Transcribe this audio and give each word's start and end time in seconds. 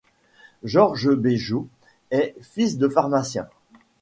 Georges 0.63 1.11
Béjot 1.15 1.67
est 2.09 2.33
fils 2.41 2.79
de 2.79 2.89
pharmacien. 2.89 3.47